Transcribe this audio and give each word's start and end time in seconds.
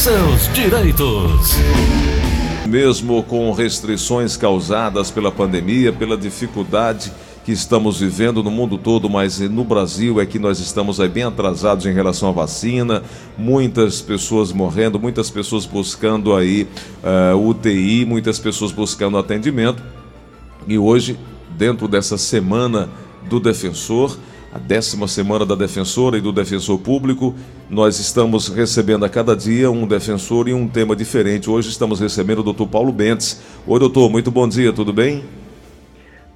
seus 0.00 0.50
direitos. 0.54 1.56
Mesmo 2.66 3.22
com 3.22 3.52
restrições 3.52 4.34
causadas 4.34 5.10
pela 5.10 5.30
pandemia, 5.30 5.92
pela 5.92 6.16
dificuldade 6.16 7.12
que 7.44 7.52
estamos 7.52 8.00
vivendo 8.00 8.42
no 8.42 8.50
mundo 8.50 8.78
todo, 8.78 9.10
mas 9.10 9.40
no 9.40 9.62
Brasil 9.62 10.18
é 10.18 10.24
que 10.24 10.38
nós 10.38 10.58
estamos 10.58 11.00
aí 11.00 11.08
bem 11.10 11.24
atrasados 11.24 11.84
em 11.84 11.92
relação 11.92 12.30
à 12.30 12.32
vacina, 12.32 13.02
muitas 13.36 14.00
pessoas 14.00 14.52
morrendo, 14.52 14.98
muitas 14.98 15.28
pessoas 15.28 15.66
buscando 15.66 16.34
aí 16.34 16.62
uh, 16.62 17.32
eh, 17.32 17.34
UTI, 17.34 18.06
muitas 18.06 18.38
pessoas 18.38 18.72
buscando 18.72 19.18
atendimento. 19.18 19.82
E 20.66 20.78
hoje, 20.78 21.18
dentro 21.58 21.86
dessa 21.86 22.16
semana 22.16 22.88
do 23.28 23.38
defensor, 23.38 24.16
a 24.52 24.58
décima 24.58 25.06
semana 25.06 25.46
da 25.46 25.54
defensora 25.54 26.18
e 26.18 26.20
do 26.20 26.32
defensor 26.32 26.78
público. 26.78 27.34
Nós 27.68 28.00
estamos 28.00 28.48
recebendo 28.48 29.04
a 29.04 29.08
cada 29.08 29.36
dia 29.36 29.70
um 29.70 29.86
defensor 29.86 30.48
e 30.48 30.54
um 30.54 30.68
tema 30.68 30.96
diferente. 30.96 31.48
Hoje 31.48 31.68
estamos 31.68 32.00
recebendo 32.00 32.40
o 32.40 32.42
doutor 32.42 32.66
Paulo 32.66 32.92
Bentes. 32.92 33.42
Oi, 33.66 33.78
doutor, 33.78 34.10
muito 34.10 34.30
bom 34.30 34.48
dia, 34.48 34.72
tudo 34.72 34.92
bem? 34.92 35.24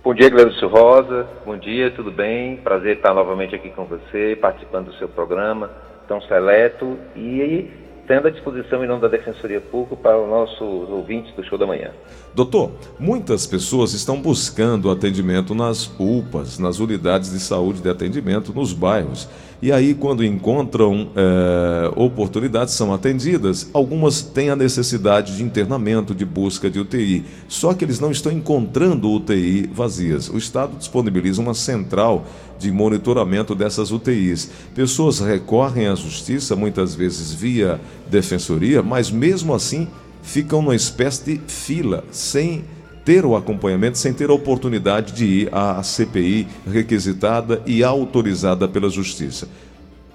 Bom 0.02 0.15
dia, 0.15 0.29
Gleudson 0.29 0.69
Rosa. 0.69 1.27
Bom 1.45 1.57
dia, 1.57 1.91
tudo 1.91 2.12
bem? 2.12 2.57
Prazer 2.59 2.97
estar 2.97 3.15
novamente 3.15 3.55
aqui 3.55 3.71
com 3.71 3.85
você, 3.85 4.38
participando 4.41 4.87
do 4.87 4.95
seu 4.95 5.09
programa 5.09 5.71
tão 6.07 6.21
seleto. 6.23 6.99
E 7.16 7.71
tendo 8.07 8.29
à 8.29 8.31
disposição 8.31 8.85
em 8.85 8.87
nome 8.87 9.01
da 9.01 9.09
Defensoria 9.09 9.61
Pública 9.61 9.97
para 9.97 10.21
os 10.21 10.29
nossos 10.29 10.89
ouvintes 10.91 11.35
do 11.35 11.45
show 11.45 11.59
da 11.59 11.67
manhã. 11.67 11.91
Doutor, 12.35 12.73
muitas 12.99 13.47
pessoas 13.47 13.93
estão 13.95 14.21
buscando 14.21 14.91
atendimento 14.91 15.55
nas 15.55 15.91
UPAs, 15.99 16.59
nas 16.59 16.79
unidades 16.79 17.30
de 17.30 17.41
saúde 17.41 17.80
de 17.80 17.89
atendimento 17.89 18.53
nos 18.53 18.73
bairros. 18.73 19.29
E 19.64 19.73
aí, 19.73 19.95
quando 19.95 20.23
encontram 20.23 21.09
é, 21.16 21.91
oportunidades, 21.96 22.74
são 22.74 22.92
atendidas. 22.92 23.70
Algumas 23.73 24.20
têm 24.20 24.50
a 24.50 24.56
necessidade 24.56 25.34
de 25.34 25.42
internamento, 25.42 26.14
de 26.14 26.23
busca 26.23 26.68
de 26.68 26.78
UTI. 26.78 27.24
Só 27.48 27.73
que 27.73 27.82
eles 27.82 27.98
não 27.98 28.10
estão 28.10 28.30
encontrando 28.30 29.10
UTI 29.10 29.66
vazias. 29.73 30.29
O 30.29 30.37
Estado 30.37 30.76
disponibiliza 30.76 31.40
uma 31.40 31.54
central 31.54 32.26
de 32.59 32.71
monitoramento 32.71 33.54
dessas 33.54 33.90
UTIs. 33.90 34.51
Pessoas 34.74 35.21
recorrem 35.21 35.87
à 35.87 35.95
justiça, 35.95 36.54
muitas 36.54 36.95
vezes 36.95 37.32
via 37.32 37.80
defensoria, 38.10 38.82
mas 38.82 39.10
mesmo 39.10 39.54
assim 39.54 39.88
ficam 40.23 40.60
numa 40.60 40.76
espécie 40.76 41.38
de 41.38 41.40
fila, 41.51 42.04
sem 42.10 42.66
ter 43.05 43.24
o 43.24 43.37
acompanhamento, 43.37 43.99
sem 43.99 44.15
ter 44.15 44.30
a 44.30 44.33
oportunidade 44.33 45.13
de 45.13 45.24
ir 45.24 45.49
à 45.52 45.83
CPI 45.83 46.49
requisitada 46.66 47.61
e 47.66 47.85
autorizada 47.85 48.66
pela 48.66 48.88
justiça. 48.88 49.46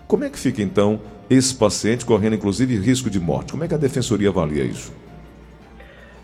Como 0.08 0.24
é 0.24 0.30
que 0.30 0.40
fica 0.40 0.62
então 0.62 1.00
esse 1.30 1.56
paciente 1.56 2.06
correndo 2.06 2.36
inclusive 2.36 2.76
risco 2.78 3.10
de 3.10 3.20
morte? 3.20 3.52
Como 3.52 3.64
é 3.64 3.68
que 3.68 3.76
a 3.76 3.78
defensoria 3.78 4.30
avalia 4.30 4.64
isso? 4.64 4.92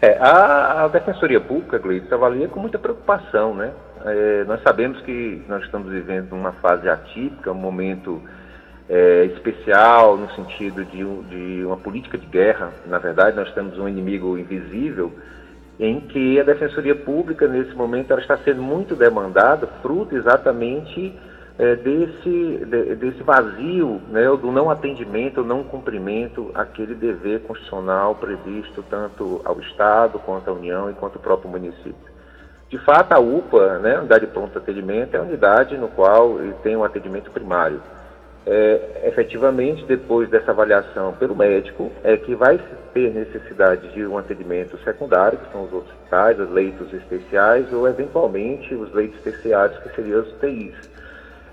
É, 0.02 0.17
a, 0.19 0.83
a, 0.83 0.88
Defensoria 0.88 1.39
Pública, 1.39 1.80
Gleice, 1.80 2.13
avalia 2.13 2.47
com 2.47 2.59
muita 2.59 2.77
preocupação, 2.77 3.55
né? 3.55 3.72
É, 4.05 4.44
nós 4.44 4.61
sabemos 4.61 5.02
que 5.02 5.41
nós 5.47 5.63
estamos 5.63 5.91
vivendo 5.91 6.33
uma 6.33 6.52
fase 6.52 6.88
atípica, 6.88 7.52
um 7.52 7.55
momento 7.55 8.22
é, 8.88 9.25
especial 9.33 10.16
no 10.17 10.29
sentido 10.35 10.85
de, 10.85 11.03
de, 11.03 11.66
uma 11.66 11.77
política 11.77 12.17
de 12.17 12.25
guerra. 12.27 12.72
Na 12.85 13.00
verdade, 13.00 13.35
nós 13.35 13.52
temos 13.53 13.79
um 13.79 13.88
inimigo 13.88 14.38
invisível 14.38 15.11
em 15.79 15.99
que 15.99 16.39
a 16.39 16.43
Defensoria 16.43 16.95
Pública, 16.95 17.47
nesse 17.47 17.75
momento, 17.75 18.11
ela 18.11 18.21
está 18.21 18.37
sendo 18.37 18.61
muito 18.61 18.95
demandada, 18.95 19.67
fruto 19.81 20.15
exatamente 20.15 21.13
é, 21.57 21.75
desse, 21.75 22.65
de, 22.65 22.95
desse 22.95 23.23
vazio, 23.23 24.01
né, 24.09 24.25
do 24.25 24.51
não 24.51 24.69
atendimento, 24.69 25.43
não 25.43 25.63
cumprimento 25.63 26.51
aquele 26.53 26.95
dever 26.95 27.41
constitucional 27.41 28.15
previsto 28.15 28.83
tanto 28.89 29.41
ao 29.43 29.59
Estado, 29.59 30.19
quanto 30.19 30.49
à 30.49 30.53
União 30.53 30.89
e 30.89 30.93
quanto 30.93 31.15
ao 31.15 31.21
próprio 31.21 31.49
município. 31.49 32.15
De 32.69 32.77
fato, 32.79 33.13
a 33.13 33.19
UPA, 33.19 33.79
né, 33.79 33.99
Unidade 33.99 34.25
de 34.25 34.31
Pronto 34.31 34.57
Atendimento, 34.57 35.16
é 35.16 35.19
a 35.19 35.21
unidade 35.21 35.77
no 35.77 35.88
qual 35.89 36.38
tem 36.63 36.75
um 36.75 36.83
atendimento 36.83 37.31
primário. 37.31 37.81
É, 38.47 39.01
efetivamente, 39.06 39.83
depois 39.85 40.29
dessa 40.29 40.51
avaliação 40.51 41.13
pelo 41.13 41.35
médico, 41.35 41.91
é 42.03 42.16
que 42.16 42.35
vai 42.35 42.59
ter 42.94 43.11
necessidade 43.11 43.88
de 43.94 44.06
um 44.06 44.17
atendimento 44.17 44.78
secundário, 44.83 45.39
que 45.39 45.51
são 45.51 45.63
os 45.63 45.73
hospitais, 45.73 46.39
os 46.39 46.51
leitos 46.51 46.94
especiais, 46.94 47.72
ou 47.73 47.88
eventualmente 47.88 48.75
os 48.75 48.94
leitos 48.94 49.19
terciários, 49.22 49.79
que 49.79 49.95
seriam 49.95 50.22
os 50.22 50.31
UTIs. 50.33 50.75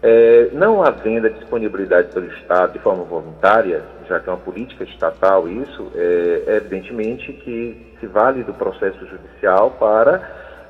É, 0.03 0.51
não 0.53 0.83
havendo 0.83 1.29
a 1.29 1.31
disponibilidade 1.31 2.09
pelo 2.13 2.27
Estado 2.27 2.73
de 2.73 2.81
forma 2.81 3.05
voluntária, 3.05 3.83
já 4.09 4.19
que 4.21 4.29
é 4.29 4.33
uma 4.33 4.39
política 4.39 4.85
estatal 4.85 5.49
isso, 5.49 5.93
é, 5.95 6.57
evidentemente 6.57 7.33
que 7.33 7.87
se 8.01 8.07
vale 8.07 8.43
do 8.43 8.53
processo 8.53 8.99
judicial 9.07 9.71
para 9.79 10.21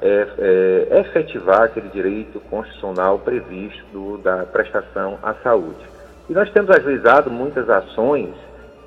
é, 0.02 0.26
é, 0.38 1.00
efetivar 1.00 1.62
aquele 1.62 1.88
direito 1.88 2.40
constitucional 2.50 3.20
previsto 3.20 4.18
da 4.18 4.44
prestação 4.44 5.18
à 5.22 5.32
saúde. 5.42 5.91
E 6.28 6.32
nós 6.32 6.50
temos 6.50 6.70
ajuizado 6.70 7.30
muitas 7.30 7.68
ações, 7.68 8.30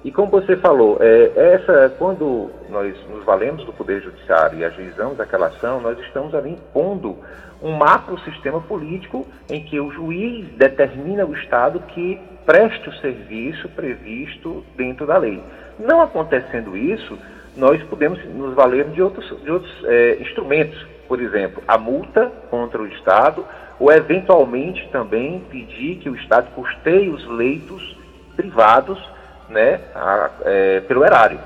e 0.04 0.12
como 0.12 0.30
você 0.30 0.56
falou, 0.58 0.98
é, 1.02 1.32
essa, 1.36 1.94
quando 1.98 2.52
nós 2.70 2.96
nos 3.10 3.26
valemos 3.26 3.66
do 3.66 3.74
Poder 3.74 4.04
Judiciário 4.04 4.60
e 4.60 4.64
ajuizamos 4.64 5.20
aquela 5.20 5.48
ação, 5.48 5.82
nós 5.82 5.98
estamos 6.00 6.36
ali 6.36 6.52
impondo 6.52 7.18
um 7.62 7.72
macro 7.72 8.20
sistema 8.20 8.62
político 8.62 9.26
em 9.50 9.64
que 9.64 9.80
o 9.80 9.92
juiz 9.92 10.48
determina 10.58 11.26
o 11.26 11.34
Estado 11.34 11.80
que 11.80 12.20
preste 12.46 12.88
o 12.88 12.94
serviço 12.98 13.68
previsto 13.70 14.64
dentro 14.76 15.08
da 15.08 15.18
lei. 15.18 15.42
Não 15.80 16.02
acontecendo 16.02 16.78
isso, 16.78 17.18
nós 17.58 17.82
podemos 17.84 18.24
nos 18.26 18.54
valer 18.54 18.86
de 18.90 19.02
outros, 19.02 19.26
de 19.42 19.50
outros 19.50 19.74
é, 19.86 20.18
instrumentos, 20.22 20.86
por 21.08 21.22
exemplo, 21.22 21.64
a 21.68 21.78
multa 21.78 22.32
contra 22.50 22.82
o 22.82 22.88
Estado, 22.88 23.46
ou 23.80 23.92
eventualmente 23.92 24.88
também 24.92 25.40
pedir 25.50 25.98
que 25.98 26.10
o 26.10 26.16
Estado 26.16 26.48
custeie 26.56 27.10
os 27.10 27.26
leitos 27.28 27.98
privados 28.36 29.00
né, 29.50 29.80
a, 29.94 30.30
é, 30.44 30.80
pelo 30.82 31.04
erário. 31.04 31.40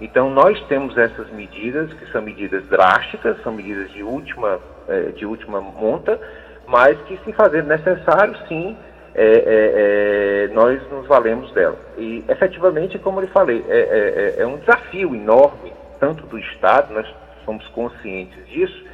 Então, 0.00 0.28
nós 0.28 0.60
temos 0.66 0.96
essas 0.98 1.30
medidas, 1.30 1.92
que 1.94 2.10
são 2.12 2.20
medidas 2.20 2.64
drásticas, 2.66 3.42
são 3.42 3.52
medidas 3.52 3.90
de 3.92 4.02
última, 4.02 4.58
é, 4.88 5.00
de 5.12 5.24
última 5.24 5.60
monta, 5.60 6.20
mas 6.66 6.98
que, 7.02 7.18
se 7.24 7.32
fazer 7.32 7.64
necessário, 7.64 8.36
sim, 8.46 8.76
é, 9.14 9.24
é, 9.24 10.44
é, 10.44 10.48
nós 10.52 10.82
nos 10.90 11.06
valemos 11.06 11.50
dela. 11.52 11.78
E, 11.96 12.22
efetivamente, 12.28 12.98
como 12.98 13.22
eu 13.22 13.28
falei, 13.28 13.64
é, 13.68 14.34
é, 14.36 14.42
é 14.42 14.46
um 14.46 14.58
desafio 14.58 15.14
enorme, 15.14 15.72
tanto 15.98 16.26
do 16.26 16.38
Estado, 16.38 16.92
nós 16.92 17.06
somos 17.46 17.66
conscientes 17.68 18.46
disso, 18.48 18.84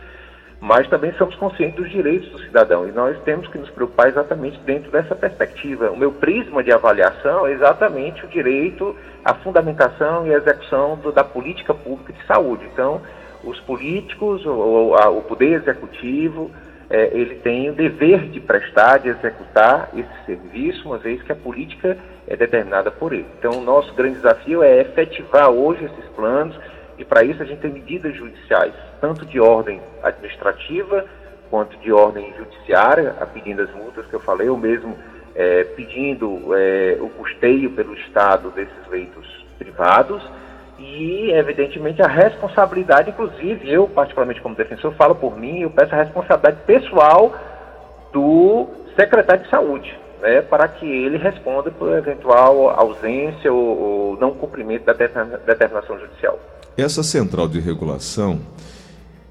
mas 0.63 0.87
também 0.87 1.13
somos 1.15 1.35
conscientes 1.35 1.75
dos 1.75 1.91
direitos 1.91 2.31
do 2.31 2.39
cidadão 2.39 2.87
e 2.87 2.93
nós 2.93 3.19
temos 3.25 3.49
que 3.49 3.59
nos 3.59 3.69
preocupar 3.71 4.07
exatamente 4.07 4.61
dentro 4.61 4.93
dessa 4.93 5.13
perspectiva. 5.13 5.91
O 5.91 5.97
meu 5.97 6.13
prisma 6.13 6.63
de 6.63 6.71
avaliação 6.71 7.49
é 7.49 7.53
exatamente 7.53 8.25
o 8.25 8.29
direito 8.29 8.95
à 9.25 9.35
fundamentação 9.35 10.25
e 10.25 10.33
execução 10.33 10.97
do, 10.99 11.11
da 11.11 11.25
política 11.25 11.75
pública 11.75 12.13
de 12.13 12.25
saúde. 12.29 12.65
Então, 12.73 13.03
os 13.43 13.59
políticos, 13.63 14.47
o, 14.47 14.95
a, 14.95 15.11
o 15.11 15.23
poder 15.23 15.61
executivo, 15.61 16.49
é, 16.89 17.11
ele 17.13 17.35
tem 17.41 17.69
o 17.69 17.75
dever 17.75 18.29
de 18.29 18.39
prestar, 18.39 18.99
de 18.99 19.09
executar 19.09 19.89
esse 19.97 20.27
serviço, 20.27 20.87
uma 20.87 20.99
vez 20.99 21.21
que 21.25 21.33
a 21.33 21.37
política 21.37 21.99
é 22.29 22.37
determinada 22.37 22.89
por 22.89 23.13
ele. 23.13 23.27
Então, 23.37 23.59
o 23.59 23.65
nosso 23.65 23.93
grande 23.95 24.15
desafio 24.15 24.63
é 24.63 24.81
efetivar 24.83 25.51
hoje 25.51 25.87
esses 25.87 26.09
planos 26.15 26.57
e 27.03 27.05
para 27.05 27.25
isso 27.25 27.43
a 27.43 27.45
gente 27.45 27.61
tem 27.61 27.73
medidas 27.73 28.15
judiciais, 28.15 28.73
tanto 29.01 29.27
de 29.27 29.41
ordem 29.41 29.83
administrativa 30.05 31.05
quanto 31.51 31.77
de 31.79 31.93
ordem 31.93 32.33
judiciária, 32.39 33.13
pedindo 33.35 33.61
as 33.61 33.71
multas 33.75 34.07
que 34.07 34.15
eu 34.15 34.21
falei, 34.21 34.49
ou 34.49 34.57
mesmo 34.57 34.97
é, 35.35 35.65
pedindo 35.65 36.57
é, 36.57 36.97
o 37.01 37.09
custeio 37.11 37.71
pelo 37.73 37.93
Estado 37.95 38.51
desses 38.51 38.89
leitos 38.89 39.27
privados 39.59 40.23
e, 40.79 41.31
evidentemente, 41.33 42.01
a 42.01 42.07
responsabilidade, 42.07 43.11
inclusive, 43.11 43.71
eu, 43.71 43.89
particularmente 43.89 44.41
como 44.41 44.55
defensor, 44.55 44.95
falo 44.95 45.17
por 45.17 45.37
mim, 45.37 45.61
eu 45.61 45.71
peço 45.71 45.93
a 45.95 45.99
responsabilidade 45.99 46.59
pessoal 46.65 47.35
do 48.13 48.69
secretário 48.97 49.43
de 49.43 49.51
saúde, 49.51 49.99
né, 50.23 50.41
para 50.41 50.69
que 50.69 50.87
ele 50.87 51.19
responda 51.19 51.71
por 51.71 51.93
eventual 51.93 52.71
ausência 52.71 53.53
ou, 53.53 53.79
ou 53.79 54.17
não 54.19 54.31
cumprimento 54.31 54.85
da 54.85 54.93
determinação 54.93 55.99
judicial. 55.99 56.39
Essa 56.77 57.03
central 57.03 57.49
de 57.49 57.59
regulação, 57.59 58.41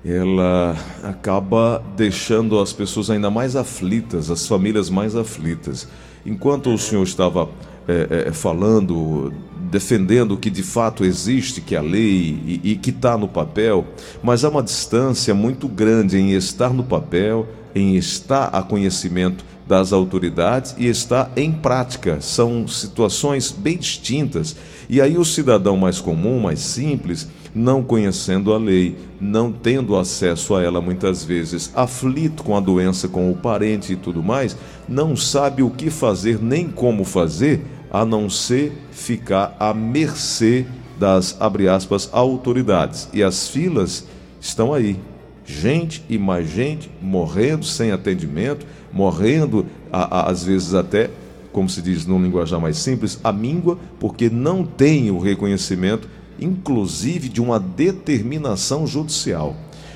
ela 0.05 0.75
acaba 1.01 1.81
deixando 1.95 2.59
as 2.59 2.73
pessoas 2.73 3.09
ainda 3.09 3.31
mais 3.31 3.55
aflitas, 3.55 4.29
as 4.29 4.45
famílias 4.45 4.89
mais 4.89 5.15
aflitas. 5.15 5.88
Enquanto 6.25 6.71
o 6.71 6.77
senhor 6.77 7.03
estava 7.03 7.49
é, 7.87 8.27
é, 8.27 8.31
falando, 8.33 9.33
defendendo 9.71 10.37
que 10.37 10.49
de 10.49 10.61
fato 10.61 11.05
existe, 11.05 11.61
que 11.61 11.75
a 11.75 11.81
lei 11.81 12.37
e, 12.45 12.71
e 12.71 12.75
que 12.75 12.89
está 12.89 13.17
no 13.17 13.27
papel, 13.27 13.85
mas 14.21 14.44
há 14.44 14.49
uma 14.49 14.61
distância 14.61 15.33
muito 15.33 15.67
grande 15.67 16.17
em 16.17 16.31
estar 16.31 16.73
no 16.73 16.83
papel, 16.83 17.47
em 17.73 17.95
estar 17.95 18.47
a 18.47 18.61
conhecimento 18.61 19.50
das 19.71 19.94
autoridades 19.94 20.75
e 20.77 20.85
está 20.85 21.31
em 21.33 21.50
prática. 21.50 22.19
São 22.19 22.68
situações 22.68 23.51
bem 23.51 23.77
distintas. 23.77 24.53
E 24.89 25.00
aí 25.00 25.18
o 25.18 25.23
cidadão 25.23 25.77
mais 25.77 26.01
comum, 26.01 26.41
mais 26.41 26.59
simples, 26.59 27.25
não 27.56 27.81
conhecendo 27.81 28.53
a 28.53 28.57
lei, 28.57 28.97
não 29.18 29.50
tendo 29.50 29.95
acesso 29.95 30.56
a 30.56 30.62
ela 30.62 30.81
muitas 30.81 31.23
vezes, 31.23 31.71
aflito 31.73 32.44
com 32.44 32.57
a 32.57 32.59
doença, 32.59 33.07
com 33.07 33.31
o 33.31 33.38
parente 33.38 33.94
e 33.94 33.95
tudo 33.95 34.21
mais, 34.21 34.57
não 34.89 35.15
sabe 35.15 35.63
o 35.63 35.69
que 35.69 35.89
fazer 35.89 36.38
nem 36.44 36.68
como 36.68 37.06
fazer, 37.06 37.65
a 37.89 38.03
não 38.03 38.29
ser 38.29 38.73
ficar 38.91 39.56
à 39.57 39.73
mercê 39.73 40.65
das, 41.00 41.38
abre 41.39 41.69
aspas, 41.69 42.09
autoridades. 42.12 43.07
E 43.13 43.23
as 43.23 43.47
filas 43.47 44.06
estão 44.41 44.73
aí. 44.73 45.00
Gente 45.45 46.03
e 46.09 46.17
mais 46.17 46.49
gente 46.49 46.89
morrendo 47.01 47.65
sem 47.65 47.91
atendimento, 47.91 48.65
morrendo, 48.91 49.65
a, 49.91 50.19
a, 50.19 50.29
às 50.29 50.43
vezes 50.43 50.73
até, 50.73 51.09
como 51.51 51.69
se 51.69 51.81
diz 51.81 52.05
num 52.05 52.21
linguajar 52.21 52.59
mais 52.59 52.77
simples, 52.77 53.19
a 53.23 53.31
míngua, 53.31 53.77
porque 53.99 54.29
não 54.29 54.63
tem 54.63 55.09
o 55.11 55.19
reconhecimento 55.19 56.07
inclusive 56.41 57.29
de 57.29 57.39
uma 57.39 57.59
determinação 57.59 58.88
judicial. 58.88 59.55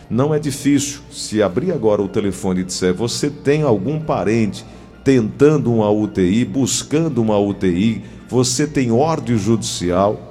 Não 0.09 0.33
é 0.33 0.39
difícil. 0.39 0.99
Se 1.11 1.41
abrir 1.41 1.71
agora 1.71 2.01
o 2.01 2.07
telefone 2.07 2.61
e 2.61 2.63
disser 2.63 2.93
você 2.93 3.29
tem 3.29 3.63
algum 3.63 3.99
parente 3.99 4.63
tentando 5.03 5.73
uma 5.73 5.89
UTI, 5.89 6.45
buscando 6.45 7.21
uma 7.21 7.37
UTI, 7.37 8.03
você 8.29 8.67
tem 8.67 8.91
ordem 8.91 9.37
judicial. 9.37 10.21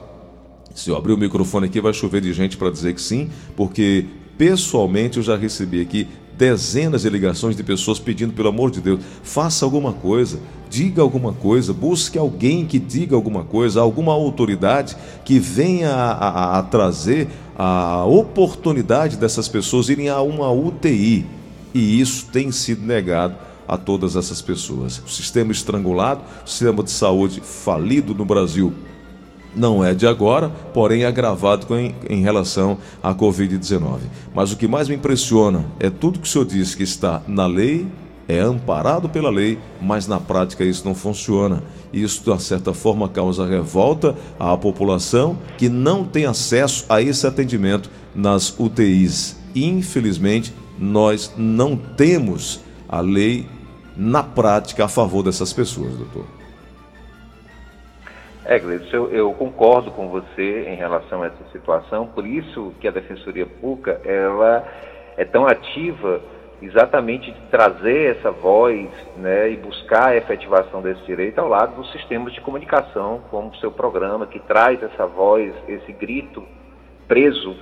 Se 0.75 0.91
eu 0.91 0.97
abrir 0.97 1.13
o 1.13 1.19
microfone 1.19 1.67
aqui, 1.67 1.81
vai 1.81 1.93
chover 1.93 2.21
de 2.21 2.33
gente 2.33 2.57
para 2.57 2.71
dizer 2.71 2.95
que 2.95 3.03
sim, 3.03 3.31
porque 3.57 4.07
pessoalmente 4.37 5.19
eu 5.19 5.23
já 5.23 5.37
recebi 5.37 5.81
aqui 5.81 6.09
dezenas 6.37 7.03
de 7.03 7.11
ligações 7.11 7.57
de 7.57 7.63
pessoas 7.63 7.99
pedindo, 7.99 8.33
pelo 8.33 8.49
amor 8.49 8.71
de 8.71 8.81
Deus, 8.81 9.01
faça 9.23 9.65
alguma 9.65 9.93
coisa, 9.93 10.41
diga 10.69 11.01
alguma 11.01 11.33
coisa, 11.33 11.73
busque 11.73 12.19
alguém 12.19 12.67
que 12.67 12.79
diga 12.79 13.15
alguma 13.15 13.45
coisa, 13.45 13.81
alguma 13.81 14.13
autoridade 14.13 14.97
que 15.25 15.39
venha 15.39 15.91
a, 15.91 16.13
a, 16.13 16.59
a 16.59 16.63
trazer 16.63 17.29
a 17.57 18.05
oportunidade 18.05 19.17
dessas 19.17 19.49
pessoas 19.49 19.89
irem 19.89 20.09
a 20.09 20.21
uma 20.21 20.51
UTI. 20.51 21.25
E 21.73 22.01
isso 22.01 22.27
tem 22.33 22.51
sido 22.51 22.85
negado 22.85 23.37
a 23.67 23.77
todas 23.77 24.17
essas 24.17 24.43
pessoas. 24.43 25.01
O 25.07 25.09
sistema 25.09 25.53
estrangulado, 25.53 26.23
o 26.45 26.49
sistema 26.49 26.83
de 26.83 26.91
saúde 26.91 27.41
falido 27.41 28.15
no 28.15 28.25
Brasil 28.25 28.73
não 29.55 29.85
é 29.85 29.95
de 29.95 30.07
agora, 30.07 30.49
porém 30.73 31.05
agravado 31.05 31.67
em, 31.77 31.95
em 32.09 32.23
relação 32.23 32.79
à 33.03 33.15
Covid-19. 33.15 34.01
Mas 34.35 34.53
o 34.53 34.57
que 34.57 34.67
mais 34.67 34.89
me 34.89 34.95
impressiona 34.95 35.65
é 35.79 35.91
tudo 35.91 36.19
que 36.19 36.27
o 36.27 36.31
senhor 36.31 36.45
disse 36.45 36.77
que 36.77 36.83
está 36.83 37.23
na 37.27 37.47
lei, 37.47 37.87
é 38.27 38.41
amparado 38.41 39.09
pela 39.09 39.31
lei, 39.31 39.59
mas 39.81 40.07
na 40.07 40.19
prática 40.19 40.65
isso 40.65 40.85
não 40.85 40.95
funciona. 40.95 41.63
Isso, 41.93 42.23
de 42.25 42.43
certa 42.43 42.73
forma, 42.73 43.09
causa 43.09 43.47
revolta 43.47 44.17
à 44.39 44.57
população 44.57 45.39
que 45.59 45.69
não 45.69 46.05
tem 46.05 46.25
acesso 46.25 46.87
a 46.89 47.03
esse 47.03 47.27
atendimento 47.27 47.91
nas 48.15 48.55
UTIs. 48.59 49.37
Infelizmente, 49.55 50.55
nós 50.79 51.33
não 51.37 51.77
temos 51.77 52.61
a 52.89 53.01
lei 53.01 53.47
na 53.97 54.23
prática 54.23 54.87
a 54.87 54.89
favor 54.89 55.23
dessas 55.23 55.53
pessoas, 55.53 55.95
doutor. 55.95 56.25
É, 58.47 58.59
Gleison, 58.59 58.85
eu, 58.93 59.11
eu, 59.11 59.33
concordo 59.33 59.91
com 59.91 60.09
você 60.09 60.69
em 60.69 60.75
relação 60.75 61.23
a 61.23 61.27
essa 61.29 61.45
situação, 61.51 62.09
por 62.09 62.27
isso 62.27 62.75
que 62.79 62.87
a 62.87 62.91
Defensoria 62.91 63.47
Pública 63.47 63.99
ela 64.05 64.63
é 65.17 65.25
tão 65.25 65.47
ativa 65.47 66.21
exatamente 66.61 67.33
de 67.33 67.41
trazer 67.51 68.17
essa 68.17 68.31
voz 68.31 68.89
né, 69.17 69.51
e 69.51 69.57
buscar 69.57 70.09
a 70.09 70.17
efetivação 70.17 70.83
desse 70.83 71.03
direito 71.05 71.39
ao 71.39 71.49
lado 71.49 71.77
dos 71.77 71.91
sistemas 71.93 72.35
de 72.35 72.41
comunicação, 72.43 73.23
como 73.31 73.49
o 73.49 73.57
seu 73.57 73.73
programa, 73.73 74.27
que 74.27 74.39
traz 74.41 74.83
essa 74.83 75.07
voz, 75.07 75.55
esse 75.67 75.93
grito 75.93 76.47
preso, 77.09 77.57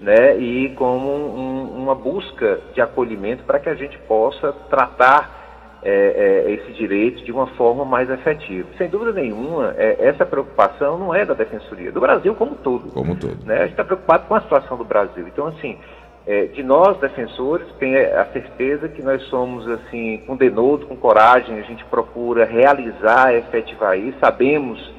né, 0.00 0.36
e 0.38 0.72
como 0.76 1.08
um, 1.08 1.82
uma 1.82 1.96
busca 1.96 2.60
de 2.74 2.80
acolhimento 2.80 3.42
para 3.42 3.58
que 3.58 3.68
a 3.68 3.74
gente 3.74 3.98
possa 3.98 4.52
tratar 4.70 5.47
é, 5.82 6.44
é, 6.46 6.52
esse 6.52 6.72
direito 6.72 7.24
de 7.24 7.32
uma 7.32 7.46
forma 7.48 7.84
mais 7.84 8.10
efetiva. 8.10 8.68
Sem 8.76 8.88
dúvida 8.88 9.12
nenhuma, 9.12 9.74
é, 9.76 9.96
essa 10.08 10.26
preocupação 10.26 10.98
não 10.98 11.14
é 11.14 11.24
da 11.24 11.34
Defensoria, 11.34 11.92
do 11.92 12.00
Brasil 12.00 12.34
como 12.34 12.56
todo. 12.56 12.90
Como 12.90 13.16
todo. 13.16 13.44
Né? 13.44 13.56
A 13.56 13.62
gente 13.62 13.70
está 13.70 13.84
preocupado 13.84 14.26
com 14.26 14.34
a 14.34 14.40
situação 14.40 14.76
do 14.76 14.84
Brasil. 14.84 15.26
Então, 15.28 15.46
assim, 15.46 15.78
é, 16.26 16.46
de 16.46 16.62
nós, 16.62 16.98
defensores, 16.98 17.66
tem 17.78 17.96
a 17.96 18.26
certeza 18.26 18.88
que 18.88 19.02
nós 19.02 19.22
somos, 19.24 19.66
assim, 19.68 20.18
com 20.26 20.36
denodo, 20.36 20.86
com 20.86 20.96
coragem, 20.96 21.58
a 21.58 21.62
gente 21.62 21.84
procura 21.86 22.44
realizar, 22.44 23.34
efetivar 23.34 23.98
isso, 23.98 24.18
sabemos 24.18 24.92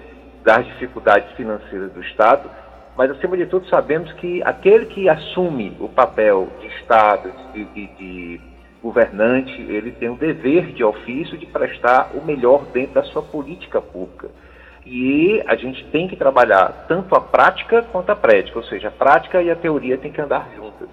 das 0.44 0.66
dificuldades 0.66 1.32
financeiras 1.34 1.92
do 1.92 2.02
Estado, 2.02 2.50
mas, 2.98 3.12
acima 3.12 3.38
de 3.38 3.46
tudo, 3.46 3.66
sabemos 3.68 4.12
que 4.14 4.42
aquele 4.44 4.88
que 4.88 5.08
assume 5.08 5.78
o 5.80 5.88
papel 5.88 6.50
de 6.60 6.68
Estado, 6.68 7.32
de, 7.54 7.64
de, 7.66 7.88
de 7.96 8.42
governante, 8.82 9.62
ele 9.62 9.92
tem 9.92 10.10
o 10.10 10.16
dever 10.16 10.74
de 10.74 10.84
ofício 10.84 11.38
de 11.38 11.46
prestar 11.46 12.12
o 12.14 12.24
melhor 12.24 12.66
dentro 12.74 12.96
da 12.96 13.04
sua 13.04 13.22
política 13.22 13.82
pública. 13.82 14.30
E 14.86 15.44
a 15.46 15.56
gente 15.56 15.86
tem 15.92 16.08
que 16.08 16.16
trabalhar 16.16 16.86
tanto 16.88 17.14
a 17.16 17.22
prática 17.22 17.84
quanto 17.92 18.10
a 18.10 18.16
prática, 18.16 18.58
ou 18.58 18.64
seja, 18.64 18.88
a 18.88 18.92
prática 18.92 19.42
e 19.42 19.52
a 19.52 19.56
teoria 19.56 19.98
têm 19.98 20.12
que 20.12 20.22
andar 20.22 20.50
juntas, 20.56 20.90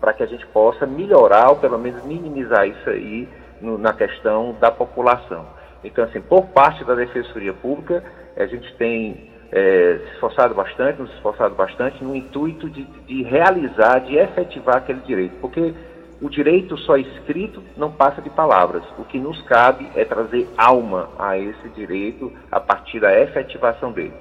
para 0.00 0.12
que 0.12 0.22
a 0.22 0.26
gente 0.26 0.46
possa 0.46 0.86
melhorar 0.86 1.50
ou 1.50 1.56
pelo 1.56 1.78
menos 1.78 2.04
minimizar 2.04 2.66
isso 2.66 2.88
aí 2.88 3.28
no, 3.60 3.76
na 3.76 3.92
questão 3.92 4.56
da 4.58 4.70
população. 4.70 5.46
Então, 5.84 6.04
assim, 6.04 6.20
por 6.20 6.46
parte 6.46 6.82
da 6.84 6.94
Defensoria 6.94 7.52
Pública, 7.52 8.02
a 8.36 8.46
gente 8.46 8.74
tem 8.76 9.30
é, 9.52 10.00
se 10.04 10.14
esforçado 10.14 10.54
bastante, 10.54 11.00
nos 11.00 11.12
esforçado 11.14 11.54
bastante 11.54 12.02
no 12.02 12.14
intuito 12.16 12.68
de, 12.68 12.84
de 12.84 13.22
realizar, 13.22 14.00
de 14.00 14.16
efetivar 14.16 14.78
aquele 14.78 15.00
direito, 15.00 15.36
porque 15.40 15.74
o 16.20 16.28
direito 16.28 16.76
só 16.78 16.96
escrito 16.96 17.62
não 17.76 17.92
passa 17.92 18.20
de 18.20 18.28
palavras. 18.30 18.82
O 18.98 19.04
que 19.04 19.20
nos 19.20 19.40
cabe 19.42 19.88
é 19.94 20.04
trazer 20.04 20.48
alma 20.56 21.08
a 21.18 21.38
esse 21.38 21.68
direito 21.70 22.32
a 22.50 22.58
partir 22.58 22.98
da 22.98 23.18
efetivação 23.20 23.92
dele. 23.92 24.14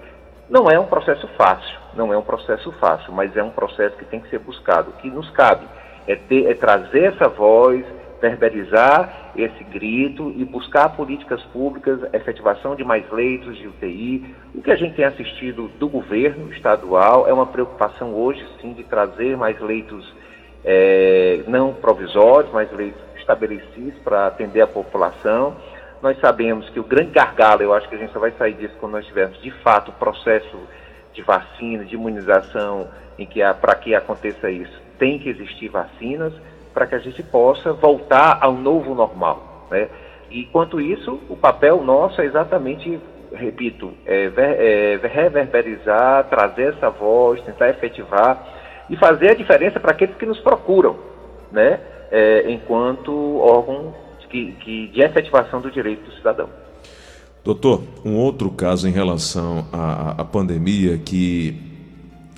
Não 0.47 0.69
é 0.69 0.79
um 0.79 0.85
processo 0.85 1.27
fácil, 1.37 1.77
não 1.95 2.13
é 2.13 2.17
um 2.17 2.21
processo 2.21 2.71
fácil, 2.73 3.11
mas 3.11 3.35
é 3.35 3.43
um 3.43 3.49
processo 3.49 3.97
que 3.97 4.05
tem 4.05 4.19
que 4.19 4.29
ser 4.29 4.39
buscado. 4.39 4.91
O 4.91 4.93
que 4.93 5.09
nos 5.09 5.29
cabe 5.31 5.65
é, 6.07 6.15
ter, 6.15 6.45
é 6.45 6.53
trazer 6.53 7.15
essa 7.15 7.27
voz, 7.27 7.83
verbalizar 8.21 9.31
esse 9.35 9.63
grito 9.63 10.31
e 10.37 10.45
buscar 10.45 10.89
políticas 10.89 11.41
públicas, 11.45 11.99
efetivação 12.13 12.75
de 12.75 12.83
mais 12.83 13.09
leitos 13.11 13.57
de 13.57 13.67
UTI. 13.67 14.35
O 14.53 14.61
que 14.61 14.71
a 14.71 14.75
gente 14.75 14.95
tem 14.95 15.05
assistido 15.05 15.67
do 15.79 15.89
governo 15.89 16.51
estadual 16.53 17.27
é 17.27 17.33
uma 17.33 17.47
preocupação 17.47 18.13
hoje, 18.13 18.45
sim, 18.61 18.73
de 18.73 18.83
trazer 18.83 19.35
mais 19.35 19.59
leitos 19.59 20.13
é, 20.69 21.43
não 21.47 21.73
provisórios, 21.73 22.51
mas 22.51 22.69
leis 22.73 22.93
estabelecidos 23.15 23.97
para 24.03 24.27
atender 24.27 24.59
a 24.61 24.67
população. 24.67 25.55
Nós 26.01 26.19
sabemos 26.19 26.69
que 26.69 26.79
o 26.79 26.83
grande 26.83 27.11
gargalo, 27.11 27.63
eu 27.63 27.73
acho 27.73 27.87
que 27.87 27.95
a 27.95 27.97
gente 27.97 28.11
só 28.11 28.19
vai 28.19 28.31
sair 28.31 28.53
disso 28.53 28.75
quando 28.77 28.91
nós 28.91 29.05
tivermos 29.05 29.41
de 29.41 29.49
fato 29.63 29.91
o 29.91 29.93
processo 29.93 30.57
de 31.13 31.21
vacina, 31.21 31.85
de 31.85 31.95
imunização, 31.95 32.89
em 33.17 33.25
que 33.25 33.39
para 33.61 33.75
que 33.75 33.95
aconteça 33.95 34.51
isso, 34.51 34.79
tem 34.99 35.17
que 35.17 35.29
existir 35.29 35.69
vacinas 35.69 36.33
para 36.73 36.85
que 36.85 36.95
a 36.95 36.99
gente 36.99 37.23
possa 37.23 37.71
voltar 37.71 38.37
ao 38.41 38.51
novo 38.51 38.93
normal. 38.93 39.67
Né? 39.71 39.87
E 40.29 40.43
quanto 40.47 40.81
isso, 40.81 41.19
o 41.29 41.37
papel 41.37 41.81
nosso 41.81 42.21
é 42.21 42.25
exatamente, 42.25 42.99
repito, 43.33 43.93
é, 44.05 44.25
é 44.35 45.07
reverberizar, 45.07 46.25
trazer 46.25 46.73
essa 46.73 46.89
voz, 46.89 47.41
tentar 47.41 47.69
efetivar 47.69 48.57
e 48.89 48.95
fazer 48.95 49.31
a 49.31 49.33
diferença 49.33 49.79
para 49.79 49.91
aqueles 49.91 50.15
que 50.15 50.25
nos 50.25 50.39
procuram, 50.39 50.95
né, 51.51 51.79
é, 52.11 52.51
enquanto 52.51 53.11
órgão 53.37 53.93
que, 54.29 54.51
que, 54.63 54.87
de 54.87 55.01
efetivação 55.01 55.61
do 55.61 55.71
direito 55.71 56.03
do 56.03 56.15
cidadão. 56.15 56.49
Doutor, 57.43 57.81
um 58.03 58.15
outro 58.17 58.51
caso 58.51 58.87
em 58.87 58.91
relação 58.91 59.65
à, 59.71 60.21
à 60.21 60.25
pandemia 60.25 60.97
que 60.97 61.55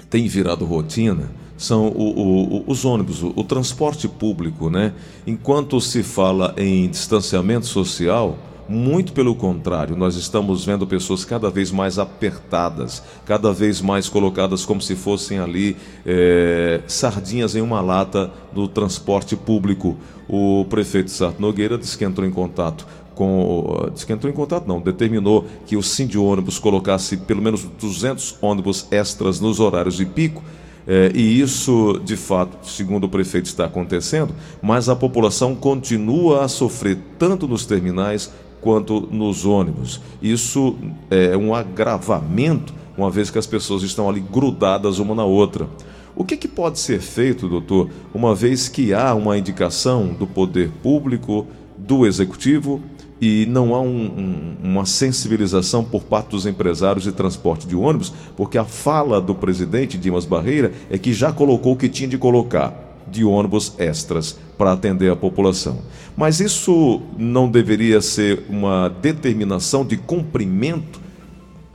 tem 0.09 0.27
virado 0.27 0.65
rotina 0.65 1.31
são 1.57 1.87
o, 1.87 2.61
o, 2.61 2.63
os 2.67 2.85
ônibus, 2.85 3.21
o, 3.23 3.33
o 3.35 3.43
transporte 3.43 4.07
público, 4.07 4.69
né? 4.69 4.93
Enquanto 5.25 5.81
se 5.81 6.03
fala 6.03 6.53
em 6.57 6.87
distanciamento 6.87 7.65
social, 7.65 8.37
muito 8.69 9.13
pelo 9.13 9.33
contrário, 9.33 9.95
nós 9.95 10.15
estamos 10.15 10.63
vendo 10.63 10.85
pessoas 10.85 11.25
cada 11.25 11.49
vez 11.49 11.71
mais 11.71 11.97
apertadas, 11.97 13.01
cada 13.25 13.51
vez 13.51 13.81
mais 13.81 14.07
colocadas 14.07 14.63
como 14.63 14.79
se 14.79 14.95
fossem 14.95 15.39
ali 15.39 15.75
é, 16.05 16.81
sardinhas 16.85 17.55
em 17.55 17.61
uma 17.61 17.81
lata 17.81 18.31
do 18.53 18.67
transporte 18.67 19.35
público. 19.35 19.97
O 20.27 20.65
prefeito 20.69 21.09
Sarto 21.09 21.41
Nogueira 21.41 21.79
disse 21.79 21.97
que 21.97 22.05
entrou 22.05 22.27
em 22.27 22.31
contato 22.31 22.85
com, 23.15 23.89
disse 23.91 24.05
que 24.05 24.13
entrou 24.13 24.31
em 24.31 24.35
contato, 24.35 24.67
não, 24.67 24.79
determinou 24.79 25.45
que 25.65 25.75
o 25.75 25.81
Sim 25.81 26.05
de 26.05 26.19
ônibus 26.19 26.59
colocasse 26.59 27.17
pelo 27.17 27.41
menos 27.41 27.63
200 27.63 28.37
ônibus 28.39 28.87
extras 28.91 29.39
nos 29.39 29.59
horários 29.59 29.97
de 29.97 30.05
pico 30.05 30.43
É, 30.87 31.11
e 31.13 31.39
isso, 31.39 32.01
de 32.03 32.15
fato, 32.15 32.67
segundo 32.67 33.03
o 33.03 33.09
prefeito, 33.09 33.45
está 33.45 33.65
acontecendo, 33.65 34.33
mas 34.59 34.89
a 34.89 34.95
população 34.95 35.53
continua 35.53 36.43
a 36.43 36.47
sofrer 36.47 36.97
tanto 37.19 37.47
nos 37.47 37.63
terminais 37.63 38.31
quanto 38.61 39.07
nos 39.11 39.45
ônibus. 39.45 40.01
Isso 40.21 40.75
é 41.09 41.35
um 41.35 41.53
agravamento, 41.53 42.73
uma 42.97 43.09
vez 43.09 43.29
que 43.29 43.37
as 43.37 43.47
pessoas 43.47 43.83
estão 43.83 44.09
ali 44.09 44.19
grudadas 44.19 44.99
uma 44.99 45.15
na 45.15 45.23
outra. 45.23 45.67
O 46.15 46.23
que, 46.23 46.35
que 46.35 46.47
pode 46.47 46.79
ser 46.79 46.99
feito, 46.99 47.47
doutor, 47.47 47.89
uma 48.13 48.35
vez 48.35 48.67
que 48.67 48.93
há 48.93 49.13
uma 49.13 49.37
indicação 49.37 50.07
do 50.07 50.27
poder 50.27 50.69
público, 50.83 51.47
do 51.77 52.05
executivo 52.05 52.81
e 53.21 53.45
não 53.47 53.73
há 53.73 53.81
um, 53.81 53.87
um, 53.87 54.69
uma 54.69 54.85
sensibilização 54.85 55.83
por 55.83 56.03
parte 56.03 56.31
dos 56.31 56.45
empresários 56.45 57.03
de 57.03 57.11
transporte 57.11 57.67
de 57.67 57.75
ônibus, 57.75 58.13
porque 58.35 58.57
a 58.57 58.65
fala 58.65 59.19
do 59.19 59.35
presidente 59.35 59.97
Dimas 59.97 60.25
Barreira 60.25 60.71
é 60.89 60.97
que 60.97 61.13
já 61.13 61.31
colocou 61.31 61.73
o 61.73 61.77
que 61.77 61.89
tinha 61.89 62.07
de 62.07 62.17
colocar 62.17 62.73
de 63.09 63.23
ônibus 63.23 63.73
extras 63.77 64.37
para 64.59 64.73
atender 64.73 65.09
a 65.09 65.15
população. 65.15 65.79
Mas 66.17 66.41
isso 66.41 67.01
não 67.17 67.49
deveria 67.49 68.01
ser 68.01 68.43
uma 68.49 68.89
determinação 68.89 69.85
de 69.85 69.95
cumprimento, 69.95 70.99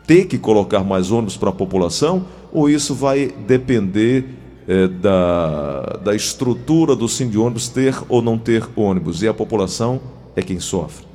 ter 0.07 0.27
que 0.27 0.39
colocar 0.39 0.85
mais 0.85 1.11
ônibus 1.11 1.39
para 1.39 1.49
a 1.49 1.53
população, 1.53 2.27
ou 2.53 2.69
isso 2.69 2.95
vai 2.95 3.29
depender 3.47 4.27
eh, 4.69 4.87
da, 4.87 5.81
da 6.05 6.15
estrutura 6.15 6.95
do 6.95 7.09
Sim 7.09 7.31
de 7.31 7.39
ônibus 7.39 7.71
ter 7.71 7.95
ou 8.07 8.21
não 8.21 8.37
ter 8.37 8.63
ônibus 8.77 9.23
e 9.23 9.29
a 9.29 9.33
população 9.33 10.01
é 10.37 10.43
quem 10.43 10.61
sofre? 10.61 11.07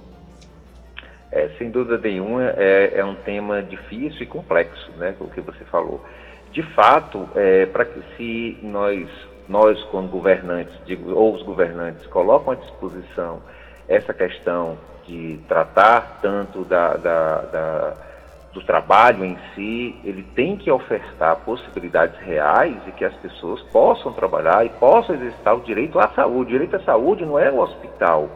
É, 1.31 1.49
sem 1.59 1.69
dúvida 1.69 1.99
nenhuma, 1.99 2.45
é, 2.57 2.93
é 2.95 3.05
um 3.05 3.13
tema 3.13 3.61
difícil 3.61 4.23
e 4.23 4.25
complexo, 4.25 4.89
né, 4.97 5.13
o 5.19 5.27
que 5.27 5.39
você 5.39 5.63
falou. 5.65 6.03
De 6.51 6.63
fato, 6.73 7.29
é, 7.35 7.67
para 7.67 7.85
que 7.85 8.01
se 8.17 8.57
nós, 8.63 9.07
nós 9.49 9.83
como 9.85 10.07
governantes, 10.07 10.73
digo, 10.85 11.11
ou 11.13 11.33
os 11.33 11.43
governantes, 11.43 12.05
colocam 12.07 12.53
à 12.53 12.55
disposição 12.55 13.41
essa 13.87 14.13
questão 14.13 14.77
de 15.05 15.39
tratar 15.47 16.19
tanto 16.21 16.63
da, 16.63 16.93
da, 16.95 17.41
da, 17.41 17.93
do 18.53 18.61
trabalho 18.61 19.25
em 19.25 19.35
si, 19.55 19.99
ele 20.03 20.21
tem 20.35 20.55
que 20.55 20.69
ofertar 20.69 21.37
possibilidades 21.37 22.19
reais 22.19 22.77
e 22.87 22.91
que 22.91 23.03
as 23.03 23.15
pessoas 23.15 23.61
possam 23.63 24.13
trabalhar 24.13 24.63
e 24.65 24.69
possam 24.69 25.15
exercitar 25.15 25.55
o 25.55 25.61
direito 25.61 25.99
à 25.99 26.07
saúde. 26.09 26.41
O 26.41 26.45
direito 26.45 26.75
à 26.75 26.79
saúde 26.81 27.25
não 27.25 27.39
é 27.39 27.51
o 27.51 27.59
hospital 27.59 28.29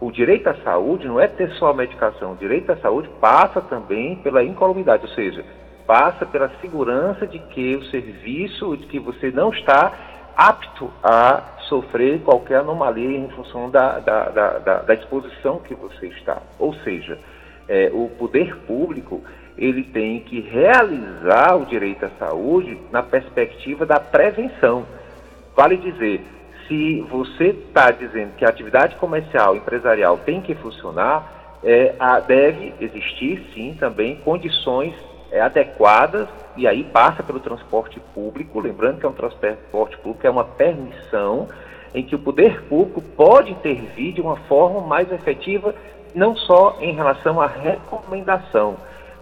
o 0.00 0.10
direito 0.10 0.48
à 0.48 0.54
saúde 0.64 1.06
não 1.06 1.20
é 1.20 1.28
ter 1.28 1.50
só 1.52 1.68
a 1.68 1.74
medicação, 1.74 2.32
o 2.32 2.36
direito 2.36 2.72
à 2.72 2.76
saúde 2.76 3.08
passa 3.20 3.60
também 3.60 4.16
pela 4.16 4.42
incolumidade, 4.42 5.04
ou 5.06 5.12
seja, 5.12 5.44
passa 5.86 6.24
pela 6.24 6.50
segurança 6.60 7.26
de 7.26 7.38
que 7.38 7.76
o 7.76 7.84
serviço, 7.90 8.76
de 8.78 8.86
que 8.86 8.98
você 8.98 9.30
não 9.30 9.50
está 9.50 9.92
apto 10.40 10.90
a 11.02 11.42
sofrer 11.68 12.22
qualquer 12.22 12.60
anomalia 12.60 13.18
em 13.18 13.28
função 13.28 13.68
da, 13.68 13.98
da, 13.98 14.28
da, 14.30 14.78
da, 14.78 14.94
exposição 14.94 15.58
que 15.58 15.74
você 15.74 16.06
está. 16.06 16.40
Ou 16.58 16.72
seja, 16.76 17.18
é, 17.68 17.90
o 17.92 18.08
poder 18.18 18.56
público 18.66 19.22
ele 19.58 19.84
tem 19.84 20.20
que 20.20 20.40
realizar 20.40 21.56
o 21.56 21.66
direito 21.66 22.06
à 22.06 22.10
saúde 22.18 22.78
na 22.90 23.02
perspectiva 23.02 23.84
da 23.84 24.00
prevenção. 24.00 24.86
Vale 25.54 25.76
dizer, 25.76 26.24
se 26.66 27.02
você 27.02 27.48
está 27.48 27.90
dizendo 27.90 28.34
que 28.36 28.44
a 28.46 28.48
atividade 28.48 28.96
comercial, 28.96 29.54
empresarial 29.54 30.16
tem 30.24 30.40
que 30.40 30.54
funcionar, 30.54 31.58
é, 31.62 31.94
a, 31.98 32.18
deve 32.18 32.72
existir 32.80 33.44
sim 33.52 33.76
também 33.78 34.16
condições 34.16 34.94
é, 35.30 35.40
adequadas 35.40 36.28
e 36.56 36.66
aí 36.66 36.84
passa 36.84 37.22
pelo 37.22 37.40
transporte 37.40 38.00
público, 38.14 38.60
lembrando 38.60 38.98
que 38.98 39.06
é 39.06 39.08
um 39.08 39.12
transporte 39.12 39.96
público, 39.98 40.26
é 40.26 40.30
uma 40.30 40.44
permissão 40.44 41.48
em 41.94 42.04
que 42.04 42.14
o 42.14 42.18
poder 42.18 42.62
público 42.62 43.00
pode 43.00 43.50
intervir 43.50 44.14
de 44.14 44.20
uma 44.20 44.36
forma 44.36 44.80
mais 44.80 45.10
efetiva, 45.10 45.74
não 46.14 46.36
só 46.36 46.76
em 46.80 46.94
relação 46.94 47.40
à 47.40 47.46
recomendação, 47.46 48.76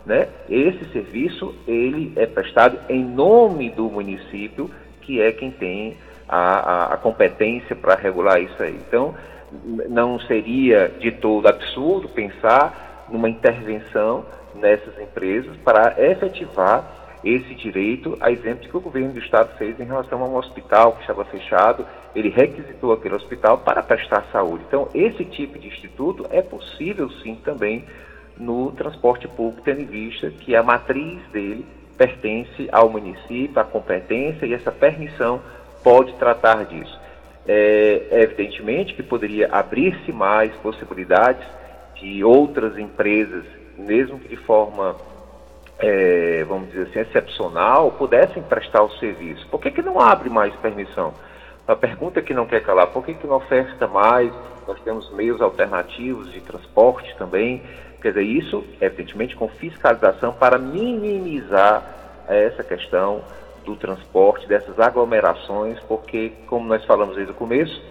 né? 0.05 0.29
Esse 0.49 0.85
serviço 0.87 1.55
ele 1.67 2.13
é 2.17 2.27
prestado 2.27 2.79
em 2.89 3.05
nome 3.05 3.71
do 3.71 3.91
município, 3.91 4.71
que 5.03 5.21
é 5.21 5.33
quem 5.33 5.51
tem 5.51 5.97
a, 6.29 6.39
a, 6.39 6.95
a 6.95 6.97
competência 6.97 7.75
para 7.75 7.95
regular 7.95 8.41
isso 8.41 8.63
aí. 8.63 8.75
Então, 8.75 9.15
não 9.89 10.19
seria 10.21 10.89
de 10.89 11.11
todo 11.11 11.49
absurdo 11.49 12.09
pensar 12.09 13.07
numa 13.09 13.29
intervenção 13.29 14.25
nessas 14.59 14.99
empresas 14.99 15.57
para 15.59 15.95
efetivar 15.99 16.99
esse 17.25 17.55
direito, 17.55 18.17
a 18.21 18.31
exemplo 18.31 18.69
que 18.69 18.77
o 18.77 18.81
governo 18.81 19.13
do 19.13 19.19
estado 19.19 19.57
fez 19.59 19.79
em 19.81 19.85
relação 19.85 20.23
a 20.23 20.29
um 20.29 20.37
hospital 20.37 20.93
que 20.93 21.01
estava 21.01 21.25
fechado, 21.25 21.85
ele 22.15 22.29
requisitou 22.29 22.93
aquele 22.93 23.15
hospital 23.15 23.59
para 23.59 23.83
prestar 23.83 24.25
saúde. 24.31 24.65
Então, 24.69 24.89
esse 24.95 25.25
tipo 25.25 25.59
de 25.59 25.67
instituto 25.67 26.27
é 26.31 26.41
possível 26.41 27.11
sim 27.23 27.35
também 27.45 27.85
no 28.37 28.71
transporte 28.73 29.27
público, 29.27 29.63
tendo 29.65 29.81
em 29.81 29.87
vista 29.87 30.31
que 30.31 30.55
a 30.55 30.63
matriz 30.63 31.21
dele 31.33 31.67
pertence 31.97 32.69
ao 32.71 32.89
município, 32.89 33.61
a 33.61 33.65
competência 33.65 34.47
e 34.47 34.55
essa 34.55 34.71
permissão 34.71 35.41
pode 35.83 36.13
tratar 36.15 36.65
disso. 36.67 36.99
É 37.47 38.23
evidentemente 38.23 38.95
que 38.95 39.03
poderia 39.03 39.49
abrir-se 39.51 40.13
mais 40.13 40.55
possibilidades 40.57 41.45
de 41.97 42.23
outras 42.23 42.79
empresas, 42.79 43.45
mesmo 43.79 44.19
que 44.19 44.29
de 44.29 44.37
forma, 44.37 44.97
é, 45.79 46.45
vamos 46.45 46.69
dizer 46.71 46.89
assim, 46.89 47.01
excepcional, 47.01 47.93
pudessem 47.93 48.43
prestar 48.43 48.83
o 48.83 48.91
serviço. 48.99 49.47
Por 49.49 49.61
que, 49.61 49.71
que 49.71 49.83
não 49.83 50.01
abre 50.01 50.29
mais 50.29 50.55
permissão? 50.57 51.15
A 51.67 51.77
pergunta 51.77 52.21
que 52.21 52.35
não 52.35 52.47
quer 52.47 52.63
calar, 52.63 52.89
por 52.89 53.05
que, 53.05 53.15
que 53.15 53.27
não 53.27 53.37
oferta 53.37 53.87
mais? 53.87 54.33
Nós 54.67 54.81
temos 54.81 55.11
meios 55.13 55.41
alternativos 55.41 56.33
de 56.33 56.41
transporte 56.41 57.15
também. 57.17 57.63
Quer 58.01 58.09
dizer, 58.09 58.23
isso, 58.23 58.65
evidentemente, 58.81 59.37
com 59.37 59.49
fiscalização 59.49 60.33
para 60.33 60.59
minimizar 60.59 61.83
essa 62.29 62.63
questão 62.65 63.23
do 63.65 63.77
transporte, 63.77 64.47
dessas 64.47 64.79
aglomerações, 64.79 65.79
porque, 65.81 66.33
como 66.47 66.67
nós 66.67 66.85
falamos 66.85 67.17
desde 67.17 67.33
o 67.33 67.35
começo, 67.35 67.83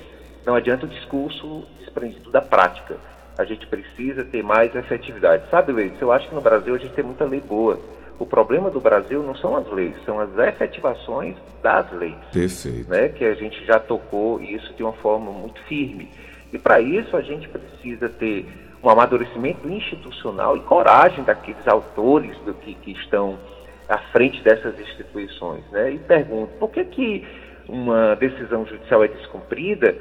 não 0.46 0.56
adianta 0.56 0.86
o 0.86 0.89
discurso 0.89 1.65
desprendido 1.79 2.32
da 2.32 2.41
prática. 2.41 2.98
A 3.38 3.46
gente 3.46 3.67
precisa 3.67 4.24
ter 4.24 4.44
mais 4.44 4.74
efetividade. 4.75 5.50
Sabe, 5.50 5.72
Leite, 5.72 6.01
eu 6.01 6.12
acho 6.12 6.27
que 6.27 6.36
no 6.36 6.41
Brasil 6.41 6.74
a 6.74 6.77
gente 6.77 6.94
tem 6.94 7.03
muita 7.03 7.25
lei 7.25 7.39
boa. 7.39 7.79
O 8.20 8.25
problema 8.25 8.72
do 8.72 8.82
Brasil 8.82 9.22
não 9.22 9.36
são 9.36 9.56
as 9.56 9.72
leis, 9.72 9.94
são 10.03 10.20
as 10.20 10.36
efetivações 10.38 11.36
das 11.62 11.91
leis. 11.91 12.15
Perfeito. 12.34 12.89
Né, 12.89 13.10
que 13.10 13.24
a 13.24 13.36
gente 13.36 13.63
já 13.65 13.79
tocou 13.79 14.41
isso 14.41 14.74
de 14.74 14.82
uma 14.82 14.94
forma 14.94 15.32
muito 15.32 15.62
firme. 15.63 16.10
E 16.51 16.58
para 16.58 16.82
isso 16.82 17.15
a 17.15 17.22
gente 17.22 17.48
precisa 17.48 18.10
ter 18.10 18.48
um 18.84 18.89
amadurecimento 18.89 19.70
institucional 19.70 20.58
e 20.58 20.62
coragem 20.62 21.24
daqueles 21.24 21.67
autores 21.67 22.36
do 22.39 22.53
que, 22.53 22.74
que 22.74 22.91
estão 22.91 23.38
à 23.88 23.98
frente 23.98 24.41
dessas 24.41 24.79
instituições. 24.79 25.63
Né? 25.72 25.91
E 25.91 25.98
pergunto, 26.00 26.53
por 26.60 26.70
que, 26.72 26.86
que 26.86 27.27
uma 27.67 28.15
decisão 28.15 28.65
judicial 28.65 29.03
é 29.03 29.08
descumprida 29.10 29.96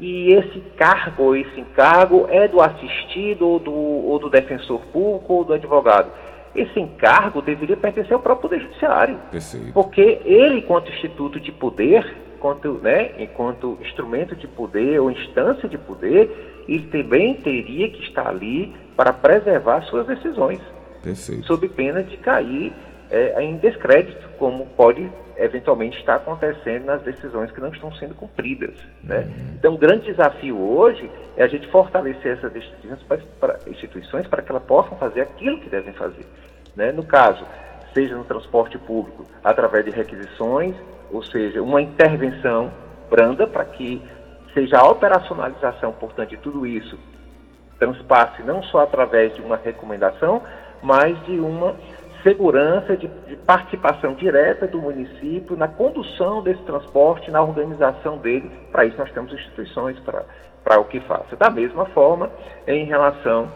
e 0.00 0.32
esse 0.32 0.60
cargo 0.78 1.24
ou 1.24 1.36
esse 1.36 1.60
encargo 1.60 2.26
é 2.30 2.48
do 2.48 2.60
assistido 2.60 3.46
ou 3.46 3.58
do, 3.58 3.72
ou 3.72 4.18
do 4.18 4.30
defensor 4.30 4.80
público 4.86 5.34
ou 5.34 5.44
do 5.44 5.52
advogado? 5.52 6.10
Esse 6.54 6.80
encargo 6.80 7.42
deveria 7.42 7.76
pertencer 7.76 8.14
ao 8.14 8.20
próprio 8.20 8.48
Poder 8.48 8.62
Judiciário. 8.62 9.18
Perfeito. 9.30 9.72
Porque 9.72 10.20
ele, 10.24 10.58
enquanto 10.58 10.90
instituto 10.90 11.38
de 11.38 11.52
poder, 11.52 12.16
enquanto, 12.34 12.72
né, 12.82 13.12
enquanto 13.18 13.78
instrumento 13.82 14.34
de 14.34 14.48
poder 14.48 14.98
ou 14.98 15.10
instância 15.10 15.68
de 15.68 15.76
poder, 15.76 16.64
ele 16.66 16.86
também 16.86 17.34
teria 17.34 17.88
que 17.90 18.02
estar 18.04 18.26
ali 18.26 18.74
para 18.96 19.12
preservar 19.12 19.82
suas 19.82 20.06
decisões. 20.06 20.60
Perfeito. 21.02 21.46
Sob 21.46 21.68
pena 21.68 22.02
de 22.02 22.16
cair 22.16 22.72
é, 23.10 23.42
em 23.42 23.56
descrédito, 23.56 24.28
como 24.38 24.66
pode 24.66 25.10
eventualmente 25.36 25.98
estar 25.98 26.16
acontecendo 26.16 26.84
nas 26.84 27.02
decisões 27.02 27.50
que 27.50 27.60
não 27.60 27.70
estão 27.70 27.92
sendo 27.94 28.14
cumpridas. 28.14 28.74
Né? 29.02 29.26
Então, 29.58 29.74
o 29.74 29.78
grande 29.78 30.04
desafio 30.04 30.58
hoje 30.60 31.10
é 31.36 31.42
a 31.42 31.48
gente 31.48 31.66
fortalecer 31.68 32.36
essas 32.36 32.54
instituições 32.54 33.02
para, 33.04 33.18
para, 33.40 33.58
instituições 33.70 34.26
para 34.26 34.42
que 34.42 34.50
elas 34.50 34.62
possam 34.64 34.96
fazer 34.98 35.22
aquilo 35.22 35.58
que 35.60 35.70
devem 35.70 35.94
fazer. 35.94 36.26
Né? 36.76 36.92
No 36.92 37.02
caso, 37.02 37.44
seja 37.94 38.14
no 38.16 38.24
transporte 38.24 38.78
público, 38.78 39.24
através 39.42 39.84
de 39.84 39.90
requisições, 39.90 40.76
ou 41.10 41.22
seja, 41.22 41.62
uma 41.62 41.80
intervenção 41.80 42.70
branda 43.08 43.46
para 43.46 43.64
que 43.64 44.02
seja 44.52 44.78
a 44.78 44.88
operacionalização, 44.88 45.92
portanto, 45.92 46.28
de 46.28 46.36
tudo 46.36 46.66
isso 46.66 46.98
transpasse 47.78 48.42
não 48.42 48.62
só 48.64 48.80
através 48.80 49.34
de 49.34 49.40
uma 49.40 49.56
recomendação, 49.56 50.42
mas 50.82 51.18
de 51.24 51.40
uma 51.40 51.74
segurança 52.22 52.96
de, 52.96 53.08
de, 53.26 53.36
participação 53.36 54.14
direta 54.14 54.66
do 54.66 54.80
município 54.80 55.56
na 55.56 55.68
condução 55.68 56.42
desse 56.42 56.62
transporte, 56.62 57.30
na 57.30 57.42
organização 57.42 58.18
dele. 58.18 58.50
Para 58.70 58.84
isso 58.84 58.98
nós 58.98 59.10
temos 59.12 59.32
instituições 59.32 59.98
para 60.00 60.80
o 60.80 60.84
que 60.84 61.00
faça. 61.00 61.36
Da 61.36 61.50
mesma 61.50 61.86
forma, 61.86 62.30
em 62.66 62.84
relação 62.84 63.50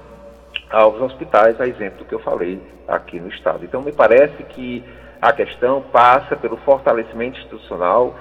aos 0.71 1.01
hospitais, 1.01 1.61
a 1.61 1.67
exemplo 1.67 1.99
do 1.99 2.05
que 2.05 2.15
eu 2.15 2.21
falei 2.21 2.61
aqui 2.89 3.21
no 3.21 3.29
estado. 3.29 3.65
Então 3.65 3.83
me 3.83 3.93
parece 3.93 4.43
que 4.45 4.85
a 5.21 5.33
questão 5.33 5.81
passa 5.81 6.37
pelo 6.37 6.57
fortalecimento 6.59 7.39
institucional, 7.39 8.15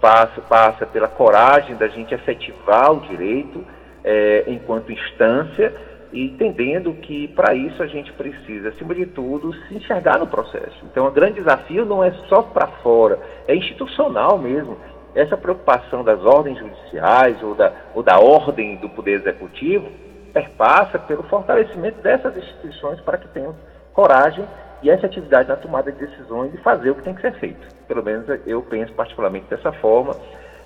passa, 0.00 0.40
passa 0.42 0.86
pela 0.86 1.08
coragem 1.08 1.76
da 1.76 1.88
gente 1.88 2.14
efetivar 2.14 2.92
o 2.92 3.00
direito 3.00 3.64
é, 4.04 4.44
enquanto 4.46 4.92
instância 4.92 5.72
e 6.12 6.24
entendendo 6.24 6.92
que 6.94 7.28
para 7.28 7.54
isso 7.54 7.82
a 7.82 7.86
gente 7.86 8.12
precisa, 8.12 8.70
acima 8.70 8.94
de 8.94 9.06
tudo, 9.06 9.52
se 9.66 9.74
enxergar 9.74 10.18
no 10.18 10.26
processo. 10.26 10.76
Então, 10.84 11.06
o 11.06 11.10
grande 11.10 11.34
desafio 11.34 11.84
não 11.84 12.02
é 12.02 12.10
só 12.28 12.42
para 12.42 12.66
fora, 12.82 13.18
é 13.46 13.54
institucional 13.54 14.38
mesmo. 14.38 14.76
Essa 15.14 15.36
preocupação 15.36 16.04
das 16.04 16.22
ordens 16.24 16.58
judiciais 16.58 17.42
ou 17.42 17.54
da, 17.54 17.72
ou 17.94 18.02
da 18.02 18.18
ordem 18.18 18.76
do 18.76 18.88
Poder 18.88 19.12
Executivo 19.12 19.90
perpassa 20.32 20.98
pelo 20.98 21.22
fortalecimento 21.24 22.00
dessas 22.00 22.36
instituições 22.36 23.00
para 23.00 23.18
que 23.18 23.28
tenham 23.28 23.54
coragem 23.92 24.44
e 24.82 24.90
essa 24.90 25.06
atividade 25.06 25.48
na 25.48 25.56
tomada 25.56 25.90
de 25.90 25.98
decisões 25.98 26.54
e 26.54 26.58
fazer 26.58 26.90
o 26.90 26.94
que 26.94 27.02
tem 27.02 27.14
que 27.14 27.20
ser 27.20 27.32
feito. 27.34 27.66
Pelo 27.86 28.02
menos 28.02 28.26
eu 28.46 28.62
penso 28.62 28.92
particularmente 28.92 29.46
dessa 29.48 29.72
forma, 29.72 30.14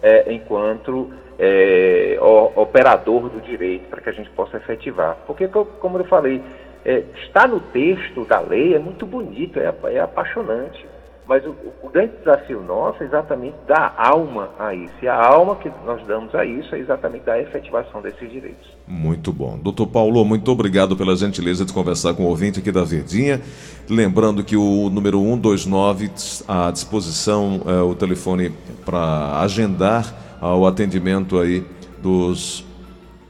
é, 0.02 0.32
enquanto 0.32 1.10
é, 1.38 2.18
operador 2.56 3.28
do 3.28 3.40
direito, 3.40 3.88
para 3.88 4.00
que 4.00 4.08
a 4.08 4.12
gente 4.12 4.30
possa 4.30 4.56
efetivar. 4.56 5.16
Porque, 5.26 5.48
como 5.48 5.98
eu 5.98 6.04
falei, 6.04 6.42
é, 6.84 7.04
está 7.22 7.46
no 7.46 7.60
texto 7.60 8.24
da 8.24 8.40
lei 8.40 8.74
é 8.74 8.78
muito 8.78 9.06
bonito, 9.06 9.58
é, 9.58 9.72
é 9.94 10.00
apaixonante. 10.00 10.84
Mas 11.26 11.44
o, 11.46 11.54
o, 11.82 11.88
grande 11.88 12.16
desafio 12.18 12.60
nosso 12.62 13.02
é 13.02 13.06
exatamente 13.06 13.56
dar 13.66 13.94
alma 13.96 14.50
a 14.58 14.74
isso. 14.74 14.94
E 15.02 15.08
a 15.08 15.14
alma 15.14 15.54
que 15.56 15.70
nós 15.86 16.04
damos 16.06 16.34
a 16.34 16.44
isso 16.44 16.74
é 16.74 16.78
exatamente 16.80 17.24
da 17.24 17.38
efetivação 17.38 18.02
desses 18.02 18.30
direitos. 18.30 18.66
Muito 18.88 19.32
bom. 19.32 19.56
Doutor 19.56 19.86
Paulo, 19.86 20.24
muito 20.24 20.50
obrigado 20.50 20.96
pela 20.96 21.14
gentileza 21.14 21.64
de 21.64 21.72
conversar 21.72 22.14
com 22.14 22.24
o 22.24 22.26
ouvinte 22.26 22.58
aqui 22.58 22.72
da 22.72 22.82
Verdinha. 22.82 23.40
Lembrando 23.88 24.42
que 24.42 24.56
o 24.56 24.90
número 24.90 25.20
129 25.20 26.10
à 26.48 26.70
disposição 26.72 27.62
é 27.66 27.80
o 27.80 27.94
telefone 27.94 28.52
para 28.84 29.40
agendar 29.40 30.12
o 30.42 30.66
atendimento 30.66 31.38
aí 31.38 31.64
dos, 32.02 32.64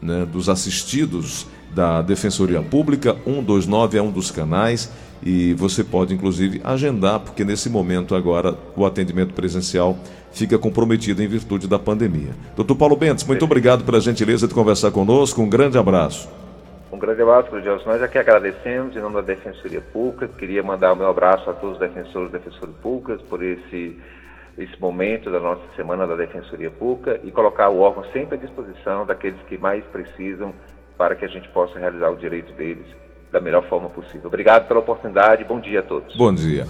né, 0.00 0.24
dos 0.24 0.48
assistidos 0.48 1.46
da 1.74 2.00
Defensoria 2.00 2.62
Pública. 2.62 3.16
129 3.24 3.98
é 3.98 4.02
um 4.02 4.10
dos 4.10 4.30
canais 4.30 4.90
e 5.24 5.54
você 5.54 5.84
pode 5.84 6.12
inclusive 6.12 6.60
agendar, 6.64 7.20
porque 7.20 7.44
nesse 7.44 7.70
momento 7.70 8.14
agora 8.14 8.54
o 8.76 8.84
atendimento 8.84 9.32
presencial 9.32 9.96
fica 10.32 10.58
comprometido 10.58 11.22
em 11.22 11.28
virtude 11.28 11.68
da 11.68 11.78
pandemia. 11.78 12.30
Doutor 12.56 12.74
Paulo 12.74 12.96
Bentes, 12.96 13.24
muito 13.24 13.44
obrigado 13.44 13.84
pela 13.84 14.00
gentileza 14.00 14.48
de 14.48 14.54
conversar 14.54 14.90
conosco, 14.90 15.40
um 15.40 15.48
grande 15.48 15.78
abraço. 15.78 16.28
Um 16.90 16.98
grande 16.98 17.22
abraço, 17.22 17.48
Claudio. 17.48 17.80
Nós 17.86 18.02
aqui 18.02 18.18
agradecemos 18.18 18.96
em 18.96 19.00
nome 19.00 19.14
da 19.16 19.20
Defensoria 19.22 19.80
Pública, 19.80 20.28
queria 20.28 20.62
mandar 20.62 20.92
o 20.92 20.96
meu 20.96 21.08
abraço 21.08 21.48
a 21.48 21.52
todos 21.52 21.74
os 21.76 21.80
defensores 21.80 22.28
e 22.30 22.32
defensoras 22.32 22.74
públicas 22.82 23.20
por 23.22 23.42
esse, 23.42 23.98
esse 24.58 24.80
momento 24.80 25.30
da 25.30 25.40
nossa 25.40 25.62
Semana 25.76 26.06
da 26.06 26.16
Defensoria 26.16 26.70
Pública 26.70 27.20
e 27.24 27.30
colocar 27.30 27.68
o 27.68 27.80
órgão 27.80 28.04
sempre 28.12 28.36
à 28.36 28.38
disposição 28.38 29.06
daqueles 29.06 29.40
que 29.48 29.56
mais 29.56 29.84
precisam 29.86 30.52
para 30.98 31.14
que 31.14 31.24
a 31.24 31.28
gente 31.28 31.48
possa 31.48 31.78
realizar 31.78 32.10
o 32.10 32.16
direito 32.16 32.52
deles 32.54 33.01
da 33.32 33.40
melhor 33.40 33.66
forma 33.66 33.88
possível. 33.88 34.26
Obrigado 34.26 34.68
pela 34.68 34.80
oportunidade. 34.80 35.42
Bom 35.44 35.58
dia 35.58 35.80
a 35.80 35.82
todos. 35.82 36.14
Bom 36.14 36.32
dia. 36.34 36.66